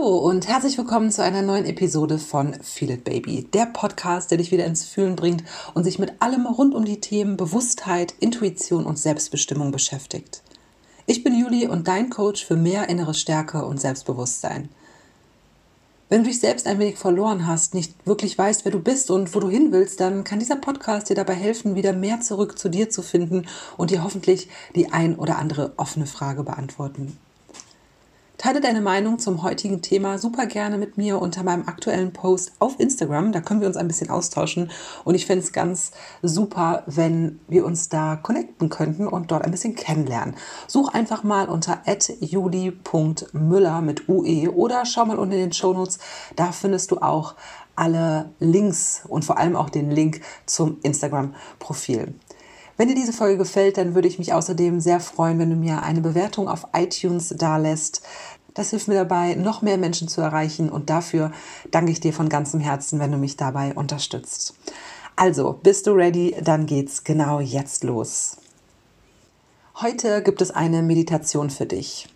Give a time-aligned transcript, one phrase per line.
[0.00, 4.38] Hallo und herzlich willkommen zu einer neuen Episode von Feel It Baby, der Podcast, der
[4.38, 8.86] dich wieder ins Fühlen bringt und sich mit allem rund um die Themen Bewusstheit, Intuition
[8.86, 10.42] und Selbstbestimmung beschäftigt.
[11.06, 14.70] Ich bin Juli und dein Coach für mehr innere Stärke und Selbstbewusstsein.
[16.08, 19.34] Wenn du dich selbst ein wenig verloren hast, nicht wirklich weißt, wer du bist und
[19.34, 22.70] wo du hin willst, dann kann dieser Podcast dir dabei helfen, wieder mehr zurück zu
[22.70, 23.46] dir zu finden
[23.76, 27.18] und dir hoffentlich die ein oder andere offene Frage beantworten.
[28.40, 32.80] Teile deine Meinung zum heutigen Thema super gerne mit mir unter meinem aktuellen Post auf
[32.80, 33.32] Instagram.
[33.32, 34.70] Da können wir uns ein bisschen austauschen.
[35.04, 35.90] Und ich fände es ganz
[36.22, 40.36] super, wenn wir uns da connecten könnten und dort ein bisschen kennenlernen.
[40.68, 41.82] Such einfach mal unter
[42.20, 45.98] juli.müller mit UE oder schau mal unter den Shownotes.
[46.34, 47.34] Da findest du auch
[47.76, 52.14] alle Links und vor allem auch den Link zum Instagram-Profil.
[52.80, 55.82] Wenn dir diese Folge gefällt, dann würde ich mich außerdem sehr freuen, wenn du mir
[55.82, 58.00] eine Bewertung auf iTunes dalässt.
[58.54, 61.30] Das hilft mir dabei, noch mehr Menschen zu erreichen und dafür
[61.70, 64.54] danke ich dir von ganzem Herzen, wenn du mich dabei unterstützt.
[65.14, 66.34] Also, bist du ready?
[66.42, 68.38] Dann geht's genau jetzt los.
[69.82, 72.06] Heute gibt es eine Meditation für dich.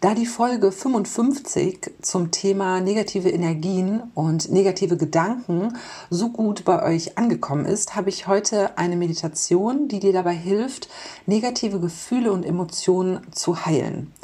[0.00, 5.76] Da die Folge 55 zum Thema negative Energien und negative Gedanken
[6.08, 10.88] so gut bei euch angekommen ist, habe ich heute eine Meditation, die dir dabei hilft,
[11.26, 14.14] negative Gefühle und Emotionen zu heilen.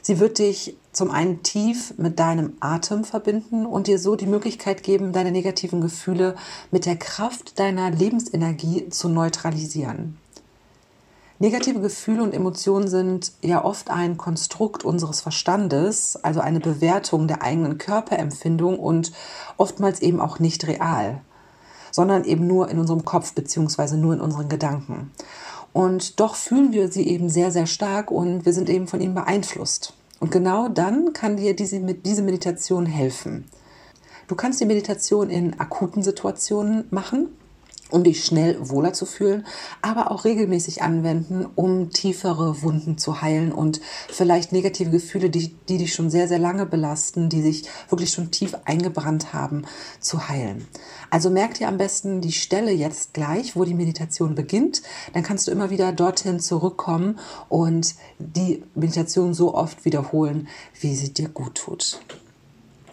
[0.00, 4.82] Sie wird dich zum einen tief mit deinem Atem verbinden und dir so die Möglichkeit
[4.82, 6.36] geben, deine negativen Gefühle
[6.70, 10.16] mit der Kraft deiner Lebensenergie zu neutralisieren.
[11.42, 17.40] Negative Gefühle und Emotionen sind ja oft ein Konstrukt unseres Verstandes, also eine Bewertung der
[17.40, 19.10] eigenen Körperempfindung und
[19.56, 21.22] oftmals eben auch nicht real,
[21.92, 23.96] sondern eben nur in unserem Kopf bzw.
[23.96, 25.12] nur in unseren Gedanken.
[25.72, 29.14] Und doch fühlen wir sie eben sehr, sehr stark und wir sind eben von ihnen
[29.14, 29.94] beeinflusst.
[30.18, 33.46] Und genau dann kann dir diese, diese Meditation helfen.
[34.28, 37.30] Du kannst die Meditation in akuten Situationen machen,
[37.90, 39.46] um dich schnell wohler zu fühlen,
[39.82, 45.78] aber auch regelmäßig anwenden, um tiefere Wunden zu heilen und vielleicht negative Gefühle, die, die
[45.78, 49.64] dich schon sehr, sehr lange belasten, die sich wirklich schon tief eingebrannt haben,
[50.00, 50.66] zu heilen.
[51.10, 54.82] Also merk dir am besten die Stelle jetzt gleich, wo die Meditation beginnt.
[55.12, 57.18] Dann kannst du immer wieder dorthin zurückkommen
[57.48, 60.48] und die Meditation so oft wiederholen,
[60.80, 62.00] wie sie dir gut tut.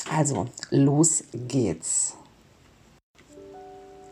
[0.10, 2.16] Also, los geht's.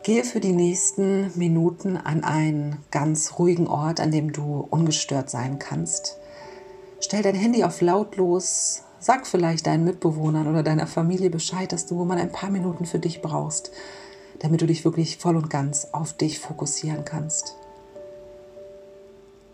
[0.06, 5.58] Gehe für die nächsten Minuten an einen ganz ruhigen Ort, an dem du ungestört sein
[5.58, 6.16] kannst.
[7.00, 8.84] Stell dein Handy auf lautlos.
[9.00, 13.00] Sag vielleicht deinen Mitbewohnern oder deiner Familie Bescheid, dass du mal ein paar Minuten für
[13.00, 13.72] dich brauchst,
[14.38, 17.56] damit du dich wirklich voll und ganz auf dich fokussieren kannst.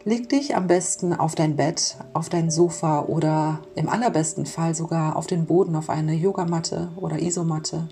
[0.05, 5.17] Leg dich am besten auf dein Bett, auf dein Sofa oder im allerbesten Fall sogar
[5.17, 7.89] auf den Boden auf eine Yogamatte oder Isomatte.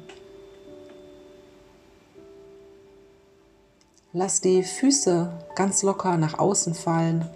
[4.12, 7.30] Lass die Füße ganz locker nach außen fallen.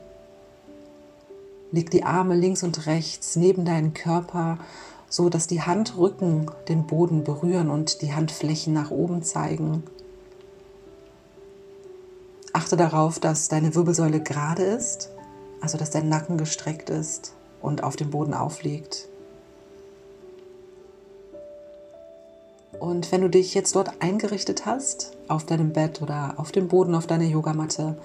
[1.70, 4.58] Leg die Arme links und rechts neben deinen Körper,
[5.08, 9.84] so dass die Handrücken den Boden berühren und die Handflächen nach oben zeigen.
[12.52, 15.10] Achte darauf, dass deine Wirbelsäule gerade ist,
[15.60, 19.06] also dass dein Nacken gestreckt ist und auf dem Boden aufliegt.
[22.80, 26.94] Und wenn du dich jetzt dort eingerichtet hast, auf deinem Bett oder auf dem Boden,
[26.94, 27.96] auf deiner Yogamatte,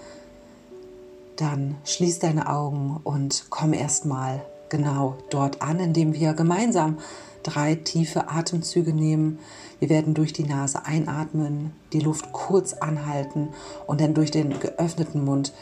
[1.35, 6.97] dann schließ deine Augen und komm erstmal genau dort an, indem wir gemeinsam
[7.43, 9.39] drei tiefe Atemzüge nehmen.
[9.79, 13.49] Wir werden durch die Nase einatmen, die Luft kurz anhalten
[13.87, 15.53] und dann durch den geöffneten Mund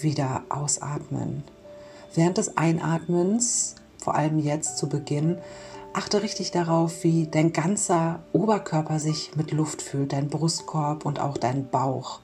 [0.00, 1.44] wieder ausatmen.
[2.14, 5.38] Während des Einatmens, vor allem jetzt zu Beginn,
[5.96, 11.38] Achte richtig darauf, wie dein ganzer Oberkörper sich mit Luft fühlt, dein Brustkorb und auch
[11.38, 12.20] dein Bauch,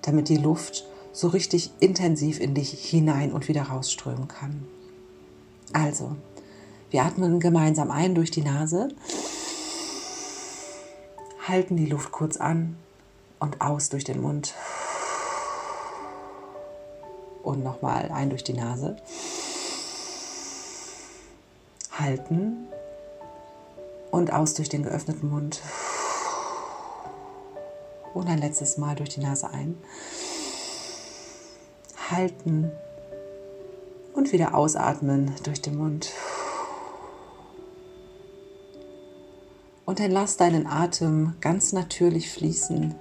[0.00, 4.66] damit die Luft so richtig intensiv in dich hinein und wieder rausströmen kann.
[5.74, 6.16] Also,
[6.88, 8.88] wir atmen gemeinsam ein durch die Nase,
[11.46, 12.76] halten die Luft kurz an
[13.38, 14.54] und aus durch den Mund.
[17.42, 18.96] Und nochmal ein durch die Nase
[22.00, 22.68] halten
[24.10, 25.62] und aus durch den geöffneten Mund.
[28.14, 29.78] Und ein letztes Mal durch die Nase ein.
[32.10, 32.72] Halten
[34.14, 36.10] und wieder ausatmen durch den Mund.
[39.84, 42.94] Und dann lass deinen Atem ganz natürlich fließen.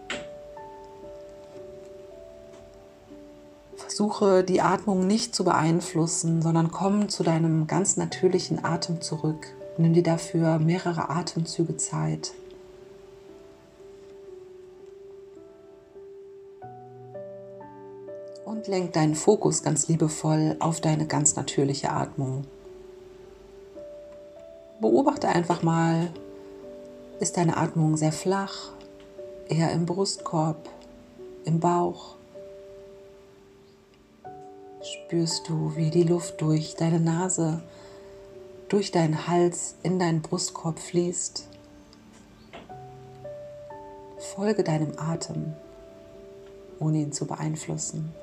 [4.00, 9.48] Versuche die Atmung nicht zu beeinflussen, sondern komm zu deinem ganz natürlichen Atem zurück
[9.78, 12.32] Nimm dir dafür mehrere Atemzüge Zeit.
[18.46, 22.46] Und lenk deinen Fokus ganz liebevoll auf deine ganz natürliche Atmung.
[24.80, 26.08] Beobachte einfach mal,
[27.20, 28.72] ist deine Atmung sehr flach,
[29.50, 30.70] eher im Brustkorb,
[31.44, 32.19] im Bauch?
[34.82, 37.62] Spürst du, wie die Luft durch deine Nase
[38.70, 41.48] durch deinen Hals in deinen Brustkorb fließt.
[44.36, 45.54] Folge deinem Atem,
[46.80, 48.14] ohne ihn zu beeinflussen.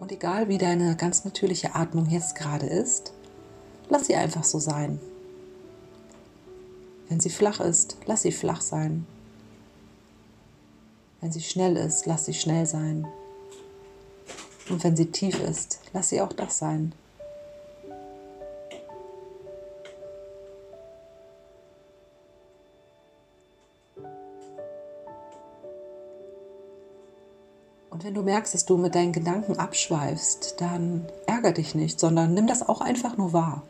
[0.00, 3.12] Und egal wie deine ganz natürliche Atmung jetzt gerade ist,
[3.90, 4.98] lass sie einfach so sein.
[7.08, 9.06] Wenn sie flach ist, lass sie flach sein.
[11.20, 13.08] Wenn sie schnell ist, lass sie schnell sein.
[14.68, 16.92] Und wenn sie tief ist, lass sie auch das sein.
[27.90, 32.34] Und wenn du merkst, dass du mit deinen Gedanken abschweifst, dann ärger dich nicht, sondern
[32.34, 33.62] nimm das auch einfach nur wahr.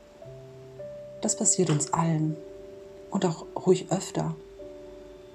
[1.23, 2.37] Das passiert uns allen
[3.11, 4.35] und auch ruhig öfter.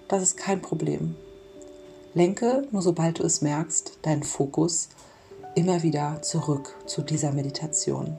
[0.08, 1.16] Das ist kein Problem.
[2.14, 4.90] Lenke, nur sobald du es merkst, deinen Fokus
[5.56, 8.18] immer wieder zurück zu dieser Meditation.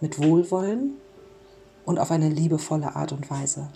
[0.00, 0.98] Mit Wohlwollen
[1.84, 3.68] und auf eine liebevolle Art und Weise.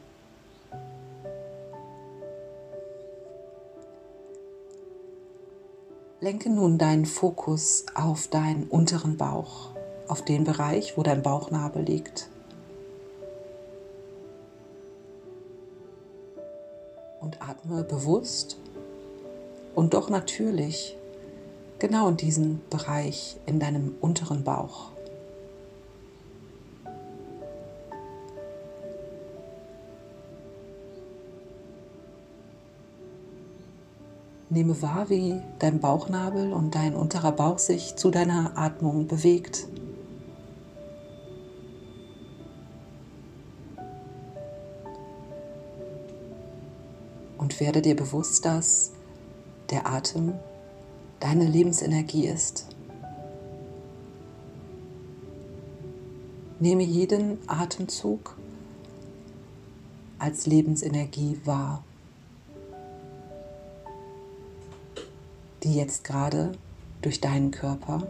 [6.21, 9.71] Lenke nun deinen Fokus auf deinen unteren Bauch,
[10.07, 12.29] auf den Bereich, wo dein Bauchnabel liegt.
[17.33, 18.59] Und atme bewusst
[19.75, 20.99] und doch natürlich
[21.79, 24.91] genau in diesen Bereich in deinem unteren Bauch.
[34.51, 39.67] Nehme wahr, wie dein Bauchnabel und dein unterer Bauch sich zu deiner Atmung bewegt.
[47.63, 48.91] Werde dir bewusst, dass
[49.71, 50.35] der Atem
[51.21, 52.67] deine Lebensenergie ist.
[56.59, 58.37] Nehme jeden Atemzug
[60.19, 61.85] als Lebensenergie wahr,
[65.63, 66.51] die jetzt gerade
[67.01, 68.09] durch deinen Körper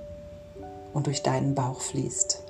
[0.94, 2.42] und durch deinen Bauch fließt.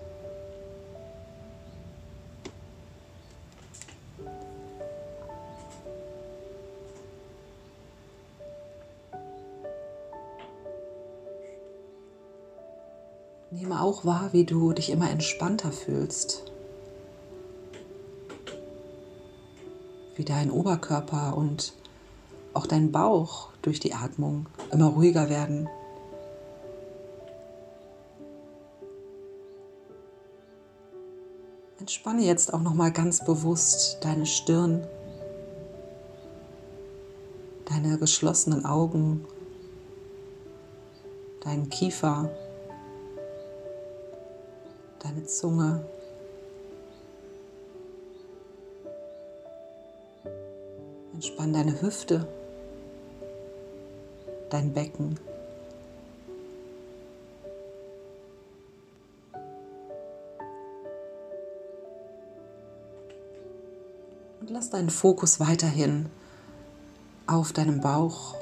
[13.52, 16.42] Nehme auch wahr, wie du dich immer entspannter fühlst.
[20.16, 21.74] Wie dein Oberkörper und
[22.54, 25.68] auch dein Bauch durch die Atmung immer ruhiger werden.
[31.78, 34.86] Entspanne jetzt auch noch mal ganz bewusst deine Stirn,
[37.66, 39.26] deine geschlossenen Augen,
[41.40, 42.30] deinen Kiefer
[45.02, 45.84] deine Zunge.
[51.12, 52.26] Entspann deine Hüfte,
[54.50, 55.18] dein Becken.
[64.40, 66.06] Und lass deinen Fokus weiterhin
[67.26, 68.34] auf deinem Bauch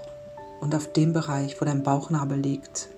[0.60, 2.88] und auf dem Bereich, wo dein Bauchnabel liegt,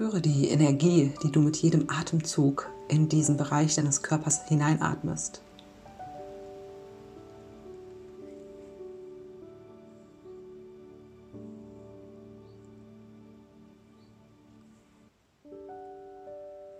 [0.00, 5.42] Spüre die Energie, die du mit jedem Atemzug in diesen Bereich deines Körpers hineinatmest.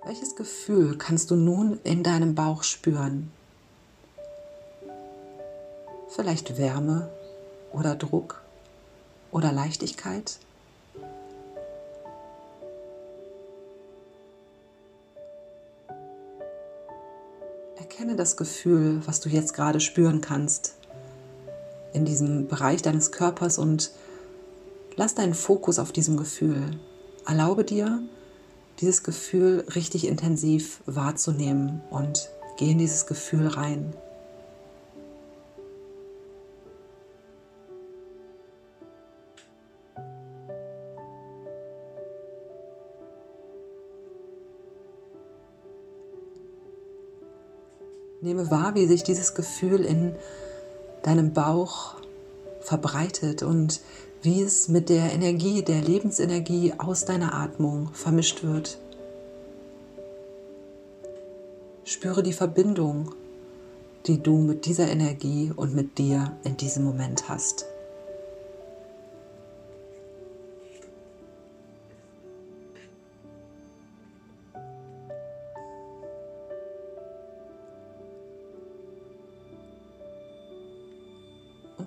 [0.03, 3.31] Welches Gefühl kannst du nun in deinem Bauch spüren?
[6.09, 7.11] Vielleicht Wärme
[7.71, 8.41] oder Druck
[9.31, 10.39] oder Leichtigkeit?
[18.11, 20.75] Erkenne das Gefühl, was du jetzt gerade spüren kannst
[21.93, 23.93] in diesem Bereich deines Körpers und
[24.97, 26.61] lass deinen Fokus auf diesem Gefühl.
[27.25, 28.03] Erlaube dir,
[28.81, 33.95] dieses Gefühl richtig intensiv wahrzunehmen und geh in dieses Gefühl rein.
[48.23, 50.15] Nehme wahr, wie sich dieses Gefühl in
[51.03, 51.95] deinem Bauch
[52.61, 53.81] verbreitet und
[54.21, 58.79] wie es mit der Energie, der Lebensenergie aus deiner Atmung vermischt wird.
[61.85, 63.15] Spüre die Verbindung,
[64.07, 67.65] die du mit dieser Energie und mit dir in diesem Moment hast.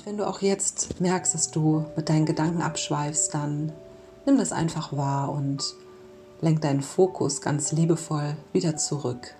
[0.05, 3.71] Wenn du auch jetzt merkst, dass du mit deinen Gedanken abschweifst, dann
[4.25, 5.63] nimm das einfach wahr und
[6.41, 9.33] lenk deinen Fokus ganz liebevoll wieder zurück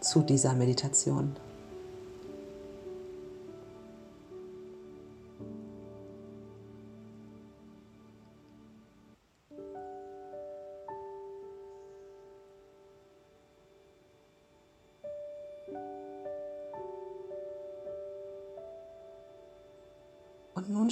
[0.00, 1.36] zu dieser Meditation.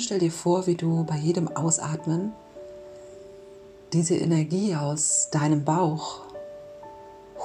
[0.06, 2.32] Stell dir vor, wie du bei jedem Ausatmen
[3.92, 6.20] diese Energie aus deinem Bauch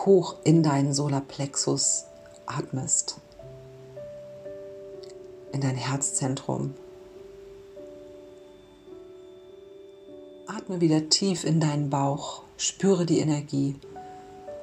[0.05, 2.05] hoch in deinen Solarplexus
[2.45, 3.19] atmest,
[5.51, 6.75] in dein Herzzentrum.
[10.45, 13.75] Atme wieder tief in deinen Bauch, spüre die Energie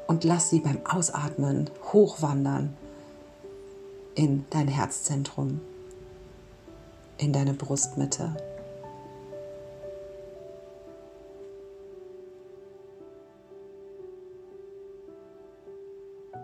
[0.07, 2.77] und lass sie beim Ausatmen hochwandern
[4.15, 5.61] in dein Herzzentrum
[7.19, 8.35] in deine Brustmitte.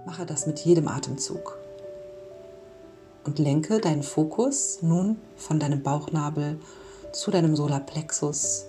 [0.04, 1.59] Mache das mit jedem Atemzug
[3.25, 6.59] und lenke deinen Fokus nun von deinem Bauchnabel
[7.12, 8.66] zu deinem Solarplexus,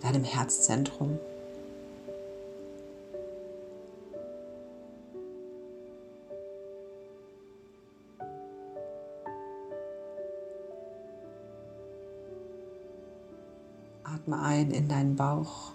[0.00, 1.18] deinem Herzzentrum.
[14.62, 15.72] Atme ein in deinen Bauch.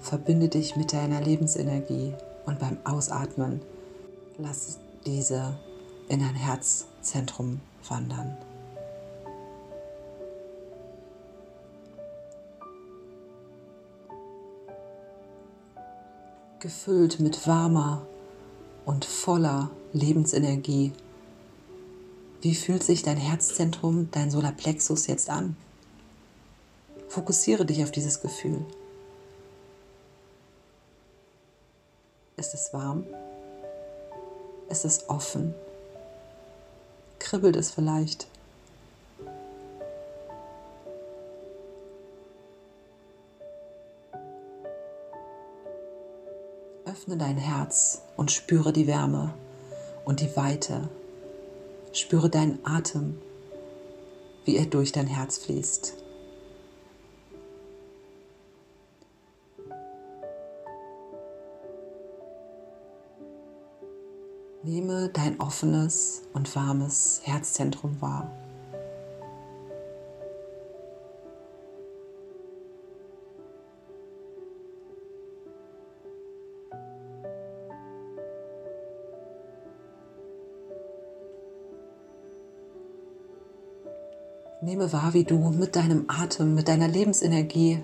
[0.00, 2.14] Verbinde dich mit deiner Lebensenergie
[2.46, 3.60] und beim Ausatmen
[4.38, 5.58] lass diese
[6.08, 8.36] in dein Herzzentrum wandern.
[16.60, 18.06] Gefüllt mit warmer
[18.84, 20.92] und voller Lebensenergie.
[22.40, 25.56] Wie fühlt sich dein Herzzentrum, dein Solarplexus jetzt an?
[27.08, 28.64] Fokussiere dich auf dieses Gefühl.
[32.36, 33.04] Ist es warm?
[34.68, 35.54] Ist es offen?
[37.18, 38.28] Kribbelt es vielleicht?
[46.84, 49.32] Öffne dein Herz und spüre die Wärme
[50.04, 50.88] und die Weite.
[51.92, 53.20] Spüre deinen Atem,
[54.44, 55.94] wie er durch dein Herz fließt.
[64.68, 68.30] Nehme dein offenes und warmes Herzzentrum wahr.
[84.60, 87.80] Nehme wahr, wie du mit deinem Atem, mit deiner Lebensenergie,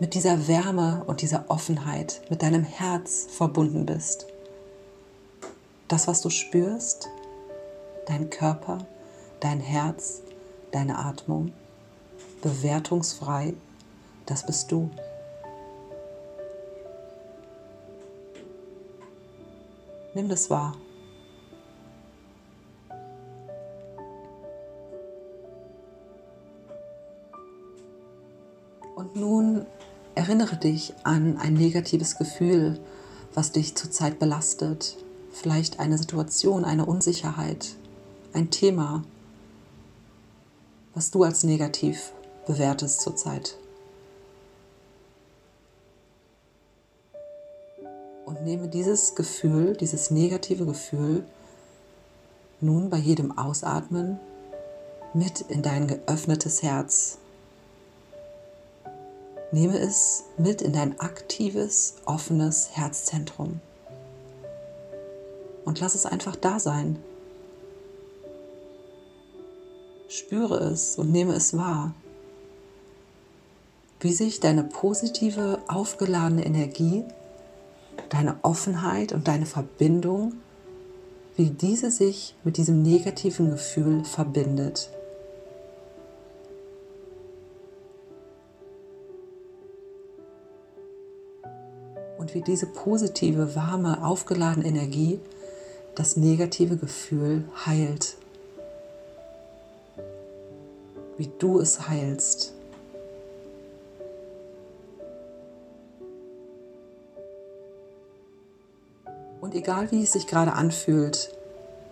[0.00, 4.31] mit dieser Wärme und dieser Offenheit, mit deinem Herz verbunden bist
[5.92, 7.10] das, was du spürst,
[8.06, 8.78] dein Körper,
[9.40, 10.22] dein Herz,
[10.70, 11.52] deine Atmung,
[12.40, 13.52] bewertungsfrei,
[14.24, 14.88] das bist du.
[20.14, 20.78] Nimm das wahr.
[28.94, 29.66] Und nun
[30.14, 32.80] erinnere dich an ein negatives Gefühl,
[33.34, 34.96] was dich zurzeit belastet,
[35.32, 37.74] vielleicht eine Situation, eine Unsicherheit,
[38.32, 39.02] ein Thema,
[40.94, 42.12] was du als negativ
[42.46, 43.56] bewertest zurzeit.
[48.26, 51.24] Und nehme dieses Gefühl, dieses negative Gefühl
[52.60, 54.20] nun bei jedem Ausatmen
[55.14, 57.18] mit in dein geöffnetes Herz.
[59.50, 63.60] Nehme es mit in dein aktives, offenes Herzzentrum
[65.64, 66.98] und lass es einfach da sein.
[70.08, 71.94] Spüre es und nehme es wahr,
[74.00, 77.04] wie sich deine positive, aufgeladene Energie,
[78.08, 80.34] deine Offenheit und deine Verbindung,
[81.36, 84.90] wie diese sich mit diesem negativen Gefühl verbindet.
[92.18, 95.20] Und wie diese positive, warme, aufgeladene Energie
[95.94, 98.16] das negative Gefühl heilt.
[101.18, 102.54] Wie du es heilst.
[109.40, 111.36] Und egal wie es sich gerade anfühlt,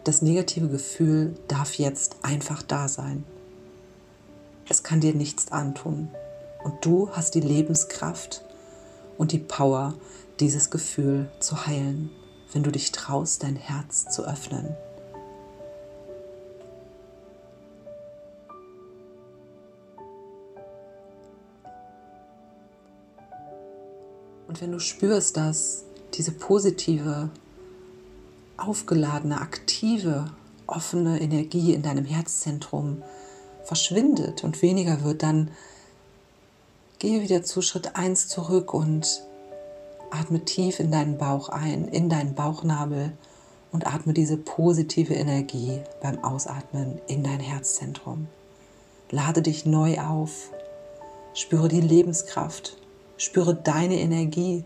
[0.05, 3.25] das negative Gefühl darf jetzt einfach da sein.
[4.69, 6.09] Es kann dir nichts antun.
[6.65, 8.43] Und du hast die Lebenskraft
[9.19, 9.95] und die Power,
[10.39, 12.11] dieses Gefühl zu heilen
[12.53, 14.77] wenn du dich traust, dein Herz zu öffnen.
[24.49, 27.31] Und wenn du spürst, dass diese positive,
[28.57, 30.33] aufgeladene, aktive,
[30.67, 33.03] offene Energie in deinem Herzzentrum
[33.65, 35.51] verschwindet und weniger wird, dann
[36.99, 39.23] gehe wieder zu Schritt 1 zurück und
[40.11, 43.13] Atme tief in deinen Bauch ein, in deinen Bauchnabel
[43.73, 48.27] und atme diese positive Energie beim Ausatmen in dein Herzzentrum.
[49.11, 50.51] Lade dich neu auf,
[51.35, 52.77] spüre die Lebenskraft,
[53.17, 54.65] spüre deine Energie.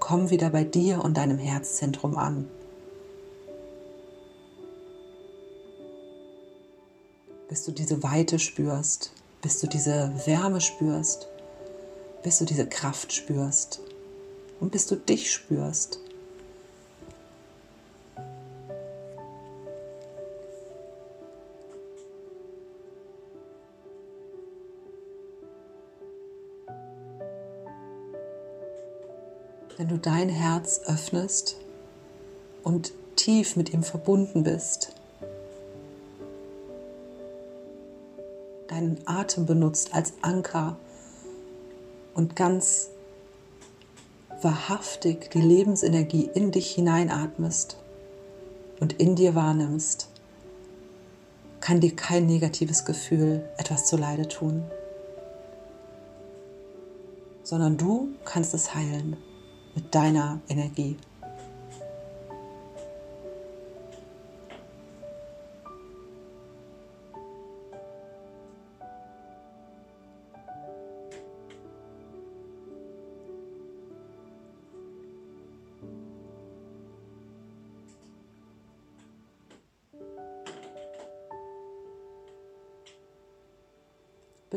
[0.00, 2.48] Komm wieder bei dir und deinem Herzzentrum an.
[7.48, 11.28] Bis du diese Weite spürst, bis du diese Wärme spürst,
[12.22, 13.80] bis du diese Kraft spürst
[14.60, 16.00] und bis du dich spürst.
[29.76, 31.56] Wenn du dein Herz öffnest
[32.64, 34.92] und tief mit ihm verbunden bist,
[38.66, 40.76] deinen Atem benutzt als Anker
[42.14, 42.90] und ganz
[44.42, 47.76] wahrhaftig die Lebensenergie in dich hineinatmest
[48.80, 50.08] und in dir wahrnimmst,
[51.60, 54.62] kann dir kein negatives Gefühl etwas zuleide tun,
[57.42, 59.16] sondern du kannst es heilen
[59.74, 60.96] mit deiner Energie.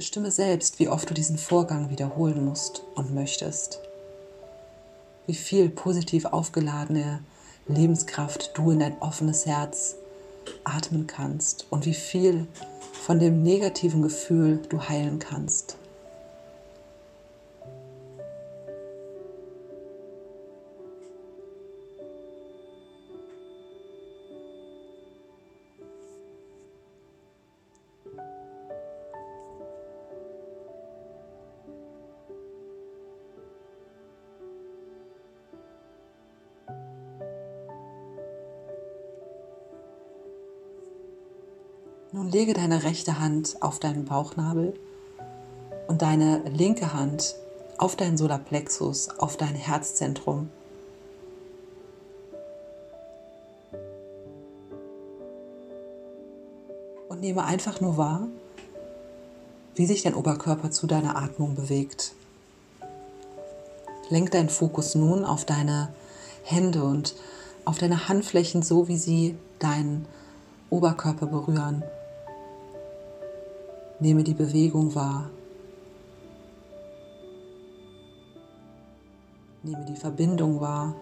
[0.02, 3.82] Bestimme selbst, wie oft du diesen Vorgang wiederholen musst und möchtest.
[5.28, 7.24] Wie viel positiv aufgeladene
[7.68, 9.98] Lebenskraft du in dein offenes Herz
[10.64, 12.48] atmen kannst und wie viel
[12.94, 15.78] von dem negativen Gefühl du heilen kannst.
[42.14, 44.74] Nun lege deine rechte Hand auf deinen Bauchnabel
[45.88, 47.36] und deine linke Hand
[47.78, 50.50] auf deinen Solarplexus, auf dein Herzzentrum.
[57.08, 58.28] Und nehme einfach nur wahr,
[59.76, 62.12] wie sich dein Oberkörper zu deiner Atmung bewegt.
[64.10, 65.94] Lenk deinen Fokus nun auf deine
[66.44, 67.16] Hände und
[67.64, 70.06] auf deine Handflächen so, wie sie deinen
[70.70, 71.84] Oberkörper berühren.
[74.02, 75.30] Nehme die Bewegung wahr.
[79.62, 80.96] Nehme die Verbindung wahr.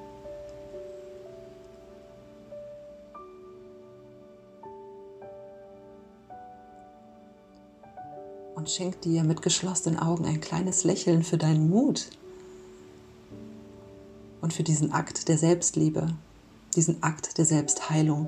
[8.55, 12.09] Und schenk dir mit geschlossenen Augen ein kleines Lächeln für deinen Mut
[14.41, 16.09] und für diesen Akt der Selbstliebe,
[16.75, 18.27] diesen Akt der Selbstheilung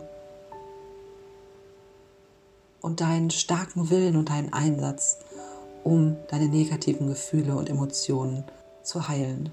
[2.81, 5.19] und deinen starken Willen und deinen Einsatz,
[5.83, 8.43] um deine negativen Gefühle und Emotionen
[8.83, 9.51] zu heilen.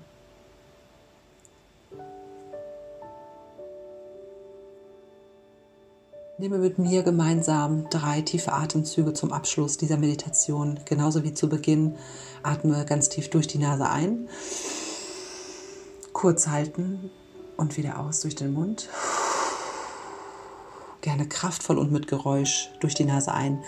[6.40, 10.78] Nehme mit mir gemeinsam drei tiefe Atemzüge zum Abschluss dieser Meditation.
[10.84, 11.96] Genauso wie zu Beginn
[12.44, 14.28] atme ganz tief durch die Nase ein,
[16.12, 17.10] kurz halten
[17.56, 18.88] und wieder aus durch den Mund.
[21.08, 23.64] Gerne kraftvoll und mit Geräusch durch die Nase ein,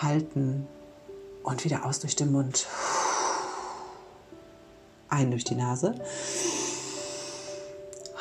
[0.00, 0.66] halten
[1.44, 2.66] und wieder aus durch den Mund.
[5.08, 5.94] Ein durch die Nase,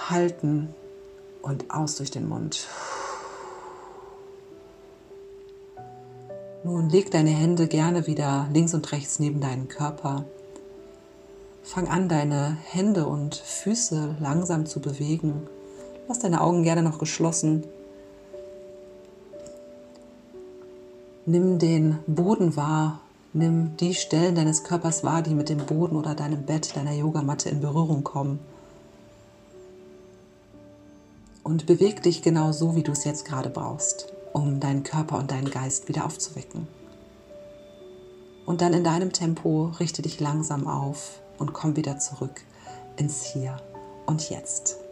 [0.08, 0.76] halten
[1.42, 2.68] und aus durch den Mund.
[6.64, 10.26] Nun leg deine Hände gerne wieder links und rechts neben deinen Körper.
[11.64, 15.48] Fang an, deine Hände und Füße langsam zu bewegen.
[16.12, 17.64] Lass deine Augen gerne noch geschlossen.
[21.26, 23.00] Nimm den Boden wahr.
[23.32, 27.48] Nimm die Stellen deines Körpers wahr, die mit dem Boden oder deinem Bett, deiner Yogamatte
[27.48, 28.40] in Berührung kommen
[31.46, 35.32] und beweg dich genau so, wie du es jetzt gerade brauchst, um deinen Körper und
[35.32, 36.68] deinen Geist wieder aufzuwecken.
[38.46, 42.42] Und dann in deinem Tempo richte dich langsam auf und komm wieder zurück
[42.98, 43.56] ins Hier
[44.08, 44.91] und Jetzt.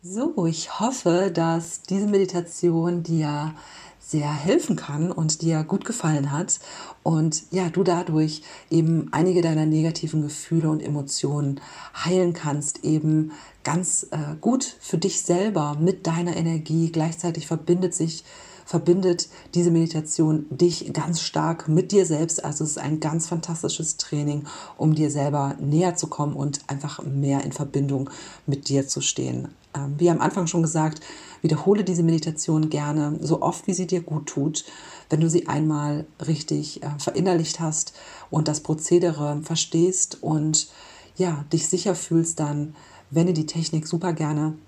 [0.00, 3.52] So, ich hoffe, dass diese Meditation dir
[3.98, 6.60] sehr helfen kann und dir gut gefallen hat
[7.02, 11.60] und ja, du dadurch eben einige deiner negativen Gefühle und Emotionen
[11.96, 13.32] heilen kannst, eben
[13.64, 16.92] ganz äh, gut für dich selber mit deiner Energie.
[16.92, 18.22] Gleichzeitig verbindet sich
[18.68, 22.44] verbindet diese Meditation dich ganz stark mit dir selbst.
[22.44, 24.44] Also es ist ein ganz fantastisches Training,
[24.76, 28.10] um dir selber näher zu kommen und einfach mehr in Verbindung
[28.44, 29.48] mit dir zu stehen.
[29.74, 31.00] Ähm, wie am Anfang schon gesagt,
[31.40, 34.66] wiederhole diese Meditation gerne so oft, wie sie dir gut tut.
[35.08, 37.94] Wenn du sie einmal richtig äh, verinnerlicht hast
[38.28, 40.68] und das Prozedere verstehst und
[41.16, 42.76] ja, dich sicher fühlst, dann
[43.08, 44.58] wende die Technik super gerne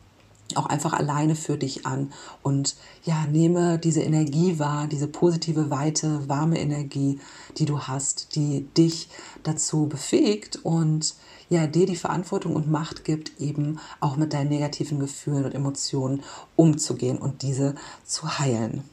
[0.57, 6.29] auch einfach alleine für dich an und ja, nehme diese Energie wahr, diese positive, weite,
[6.29, 7.21] warme Energie,
[7.59, 9.09] die du hast, die dich
[9.43, 11.15] dazu befähigt und
[11.49, 16.23] ja, dir die Verantwortung und Macht gibt, eben auch mit deinen negativen Gefühlen und Emotionen
[16.57, 18.85] umzugehen und diese zu heilen.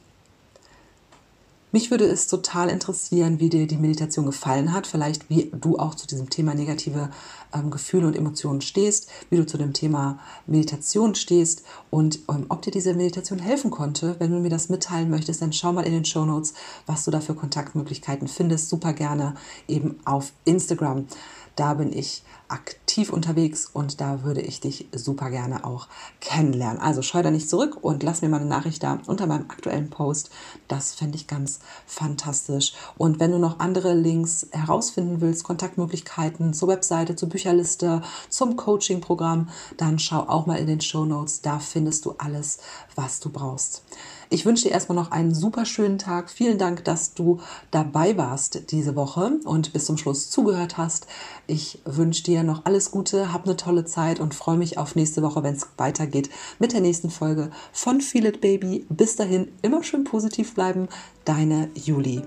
[1.70, 5.94] Mich würde es total interessieren, wie dir die Meditation gefallen hat, vielleicht wie du auch
[5.94, 7.10] zu diesem Thema negative
[7.52, 12.62] ähm, Gefühle und Emotionen stehst, wie du zu dem Thema Meditation stehst und ähm, ob
[12.62, 14.16] dir diese Meditation helfen konnte.
[14.18, 16.54] Wenn du mir das mitteilen möchtest, dann schau mal in den Show Notes,
[16.86, 18.70] was du da für Kontaktmöglichkeiten findest.
[18.70, 19.34] Super gerne
[19.66, 21.06] eben auf Instagram.
[21.58, 25.88] Da bin ich aktiv unterwegs und da würde ich dich super gerne auch
[26.20, 26.80] kennenlernen.
[26.80, 29.90] Also scheu da nicht zurück und lass mir mal eine Nachricht da unter meinem aktuellen
[29.90, 30.30] Post.
[30.68, 32.74] Das fände ich ganz fantastisch.
[32.96, 39.48] Und wenn du noch andere Links herausfinden willst, Kontaktmöglichkeiten zur Webseite, zur Bücherliste, zum Coaching-Programm,
[39.76, 41.42] dann schau auch mal in den Show Notes.
[41.42, 42.58] Da findest du alles,
[42.94, 43.82] was du brauchst.
[44.30, 46.30] Ich wünsche dir erstmal noch einen super schönen Tag.
[46.30, 51.06] Vielen Dank, dass du dabei warst diese Woche und bis zum Schluss zugehört hast.
[51.46, 55.22] Ich wünsche dir noch alles Gute, hab eine tolle Zeit und freue mich auf nächste
[55.22, 58.84] Woche, wenn es weitergeht mit der nächsten Folge von Feel It Baby.
[58.90, 60.88] Bis dahin immer schön positiv bleiben.
[61.24, 62.22] Deine Julie.